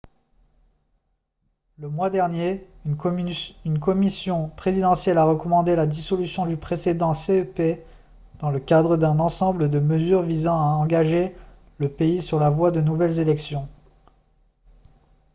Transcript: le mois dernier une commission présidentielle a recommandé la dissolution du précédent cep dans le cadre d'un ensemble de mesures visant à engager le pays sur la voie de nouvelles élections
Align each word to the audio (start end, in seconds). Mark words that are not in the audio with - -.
le 1.77 1.87
mois 1.87 2.09
dernier 2.09 2.67
une 2.85 2.97
commission 3.79 4.49
présidentielle 4.57 5.19
a 5.19 5.25
recommandé 5.25 5.75
la 5.75 5.85
dissolution 5.85 6.47
du 6.47 6.57
précédent 6.57 7.13
cep 7.13 7.61
dans 8.39 8.49
le 8.49 8.59
cadre 8.59 8.97
d'un 8.97 9.19
ensemble 9.19 9.69
de 9.69 9.77
mesures 9.77 10.23
visant 10.23 10.55
à 10.59 10.73
engager 10.75 11.35
le 11.77 11.87
pays 11.87 12.23
sur 12.23 12.39
la 12.39 12.49
voie 12.49 12.71
de 12.71 12.81
nouvelles 12.81 13.19
élections 13.19 13.69